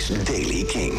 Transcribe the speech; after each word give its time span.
is 0.00 0.24
Daily 0.24 0.64
King. 0.64 0.92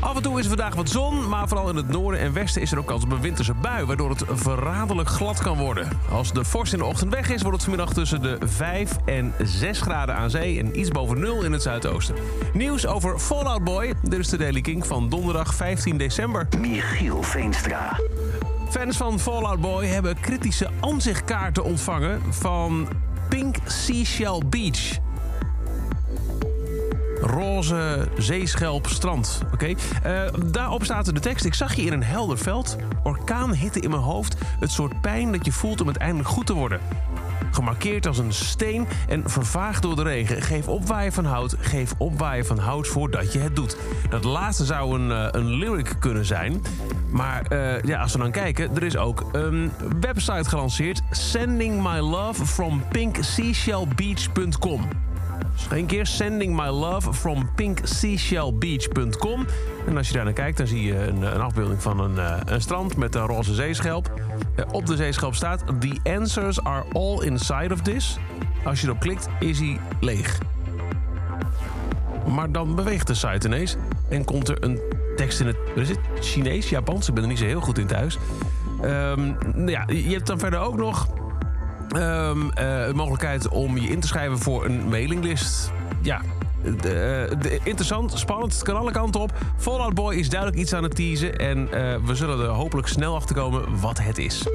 Af 0.00 0.16
en 0.16 0.22
toe 0.22 0.38
is 0.38 0.42
er 0.42 0.48
vandaag 0.48 0.74
wat 0.74 0.88
zon, 0.88 1.28
maar 1.28 1.48
vooral 1.48 1.68
in 1.68 1.76
het 1.76 1.88
noorden 1.88 2.20
en 2.20 2.32
westen 2.32 2.62
is 2.62 2.72
er 2.72 2.78
ook 2.78 2.86
kans 2.86 3.04
op 3.04 3.12
een 3.12 3.20
winterse 3.20 3.54
bui, 3.54 3.84
waardoor 3.84 4.10
het 4.10 4.24
verraderlijk 4.32 5.08
glad 5.08 5.42
kan 5.42 5.58
worden. 5.58 5.88
Als 6.10 6.32
de 6.32 6.44
vorst 6.44 6.72
in 6.72 6.78
de 6.78 6.84
ochtend 6.84 7.12
weg 7.12 7.30
is, 7.30 7.42
wordt 7.42 7.56
het 7.56 7.66
vanmiddag 7.66 7.94
tussen 7.94 8.22
de 8.22 8.38
5 8.44 8.96
en 9.04 9.34
6 9.42 9.80
graden 9.80 10.14
aan 10.14 10.30
zee 10.30 10.58
en 10.58 10.78
iets 10.78 10.90
boven 10.90 11.20
nul 11.20 11.42
in 11.42 11.52
het 11.52 11.62
zuidoosten. 11.62 12.14
Nieuws 12.52 12.86
over 12.86 13.18
Fallout 13.18 13.64
Boy. 13.64 13.94
Dit 14.02 14.18
is 14.18 14.28
de 14.28 14.36
Daily 14.36 14.60
King 14.60 14.86
van 14.86 15.08
donderdag 15.08 15.54
15 15.54 15.96
december. 15.96 16.48
Michiel 16.60 17.22
Veenstra. 17.22 18.00
Fans 18.70 18.96
van 18.96 19.20
Fallout 19.20 19.60
Boy 19.60 19.86
hebben 19.86 20.20
kritische 20.20 20.70
aanzichtkaarten 20.80 21.64
ontvangen 21.64 22.20
van 22.30 22.88
Pink 23.28 23.56
Seashell 23.66 24.40
Beach. 24.48 25.00
Roze 27.32 28.08
zeeschelp 28.18 28.86
strand. 28.86 29.42
Oké. 29.52 29.74
Eh, 30.02 30.22
daarop 30.46 30.84
staat 30.84 31.14
de 31.14 31.20
tekst. 31.20 31.44
Ik 31.44 31.54
zag 31.54 31.74
je 31.74 31.82
in 31.82 31.92
een 31.92 32.02
helder 32.02 32.38
veld. 32.38 32.76
Orkaanhitte 33.02 33.80
in 33.80 33.90
mijn 33.90 34.02
hoofd. 34.02 34.36
Het 34.60 34.70
soort 34.70 35.00
pijn 35.00 35.32
dat 35.32 35.44
je 35.44 35.52
voelt 35.52 35.80
om 35.80 35.86
uiteindelijk 35.86 36.28
goed 36.28 36.46
te 36.46 36.52
worden. 36.54 36.80
Gemarkeerd 37.50 38.06
als 38.06 38.18
een 38.18 38.32
steen 38.32 38.86
en 39.08 39.22
vervaagd 39.30 39.82
door 39.82 39.96
de 39.96 40.02
regen. 40.02 40.42
Geef 40.42 40.68
op 40.68 40.96
van 41.08 41.24
houdt. 41.24 41.56
Geef 41.58 41.94
op 41.96 42.18
waar 42.18 42.44
van 42.44 42.58
houdt 42.58 42.88
voordat 42.88 43.32
je 43.32 43.38
het 43.38 43.56
doet. 43.56 43.76
Dat 44.08 44.24
laatste 44.24 44.64
zou 44.64 45.00
een, 45.00 45.10
eh, 45.10 45.28
een 45.30 45.46
lyric 45.46 45.96
kunnen 45.98 46.24
zijn. 46.24 46.62
Maar 47.10 47.42
eh, 47.42 47.82
ja, 47.82 48.00
als 48.00 48.12
we 48.12 48.18
dan 48.18 48.30
kijken, 48.30 48.76
er 48.76 48.82
is 48.82 48.96
ook 48.96 49.28
een 49.32 49.72
website 50.00 50.48
gelanceerd. 50.48 51.02
Sending 51.10 51.82
my 51.82 51.98
love 51.98 52.46
from. 52.46 52.82
Één 55.72 55.86
keer, 55.86 56.06
sending 56.06 56.56
my 56.56 56.68
love 56.68 57.12
from 57.12 57.50
pinkseashellbeach.com. 57.54 59.46
En 59.86 59.96
als 59.96 60.08
je 60.08 60.14
daar 60.14 60.24
naar 60.24 60.32
kijkt, 60.32 60.58
dan 60.58 60.66
zie 60.66 60.82
je 60.82 61.06
een, 61.06 61.22
een 61.22 61.40
afbeelding 61.40 61.82
van 61.82 62.00
een, 62.00 62.18
eh, 62.18 62.36
een 62.44 62.60
strand 62.60 62.96
met 62.96 63.14
een 63.14 63.26
roze 63.26 63.54
zeeschelp. 63.54 64.12
Eh, 64.54 64.64
Op 64.72 64.86
de 64.86 64.96
zeeschelp 64.96 65.34
staat, 65.34 65.64
the 65.80 65.96
answers 66.18 66.64
are 66.64 66.84
all 66.92 67.18
inside 67.20 67.72
of 67.72 67.80
this. 67.80 68.18
Als 68.64 68.80
je 68.80 68.86
erop 68.86 69.00
klikt, 69.00 69.28
is 69.38 69.58
hij 69.58 69.80
leeg. 70.00 70.38
Maar 72.26 72.52
dan 72.52 72.74
beweegt 72.74 73.06
de 73.06 73.14
site 73.14 73.46
ineens 73.46 73.76
en 74.08 74.24
komt 74.24 74.48
er 74.48 74.64
een 74.64 74.80
tekst 75.16 75.40
in 75.40 75.46
het 75.46 75.56
wat 75.74 75.82
is 75.82 75.88
het, 75.88 75.98
Chinees, 76.20 76.68
Japans. 76.68 77.08
Ik 77.08 77.14
ben 77.14 77.22
er 77.22 77.28
niet 77.28 77.38
zo 77.38 77.44
heel 77.44 77.60
goed 77.60 77.78
in 77.78 77.86
thuis. 77.86 78.18
Ehm, 78.82 79.32
ja, 79.68 79.84
je 79.86 80.12
hebt 80.12 80.26
dan 80.26 80.38
verder 80.38 80.60
ook 80.60 80.76
nog 80.76 81.08
de 81.88 82.92
mogelijkheid 82.94 83.48
om 83.48 83.78
je 83.78 83.88
in 83.88 84.00
te 84.00 84.06
schrijven 84.06 84.38
voor 84.38 84.64
een 84.64 84.88
mailinglist. 84.88 85.72
Ja, 86.02 86.20
de, 86.80 87.60
interessant, 87.64 88.18
spannend, 88.18 88.52
het 88.52 88.62
kan 88.62 88.76
alle 88.76 88.90
kanten 88.90 89.20
op. 89.20 89.32
Fallout 89.56 89.94
Boy 89.94 90.14
is 90.14 90.28
duidelijk 90.28 90.60
iets 90.60 90.72
aan 90.72 90.82
het 90.82 90.94
teasen... 90.94 91.38
en 91.38 91.72
eh, 91.72 91.96
we 92.04 92.14
zullen 92.14 92.40
er 92.40 92.48
hopelijk 92.48 92.88
snel 92.88 93.14
achter 93.14 93.34
komen 93.34 93.80
wat 93.80 94.00
het 94.02 94.18
is. 94.18 94.46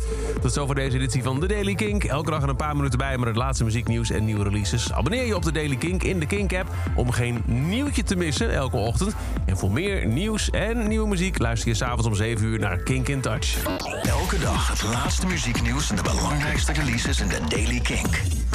Tot 0.41 0.53
zover 0.53 0.75
deze 0.75 0.97
editie 0.97 1.23
van 1.23 1.39
The 1.39 1.47
Daily 1.47 1.75
Kink. 1.75 2.03
Elke 2.03 2.31
dag 2.31 2.41
een 2.41 2.55
paar 2.55 2.75
minuten 2.75 2.97
bij 2.97 3.17
met 3.17 3.27
het 3.27 3.37
laatste 3.37 3.63
muzieknieuws 3.63 4.09
en 4.09 4.25
nieuwe 4.25 4.43
releases. 4.43 4.93
Abonneer 4.93 5.25
je 5.25 5.35
op 5.35 5.43
The 5.43 5.51
Daily 5.51 5.75
Kink 5.75 6.03
in 6.03 6.19
de 6.19 6.25
Kink-app... 6.25 6.69
om 6.95 7.11
geen 7.11 7.41
nieuwtje 7.45 8.03
te 8.03 8.15
missen 8.15 8.53
elke 8.53 8.77
ochtend. 8.77 9.15
En 9.45 9.57
voor 9.57 9.71
meer 9.71 10.05
nieuws 10.05 10.49
en 10.49 10.87
nieuwe 10.87 11.07
muziek... 11.07 11.39
luister 11.39 11.69
je 11.69 11.75
s'avonds 11.75 12.07
om 12.07 12.15
7 12.15 12.45
uur 12.45 12.59
naar 12.59 12.77
Kink 12.77 13.07
in 13.07 13.21
Touch. 13.21 13.63
Elke 14.03 14.39
dag 14.39 14.67
het 14.67 14.83
laatste 14.83 15.27
muzieknieuws 15.27 15.89
en 15.89 15.95
de 15.95 16.01
belangrijkste 16.01 16.73
releases 16.73 17.19
in 17.19 17.27
de 17.27 17.39
Daily 17.49 17.79
King. 17.79 18.46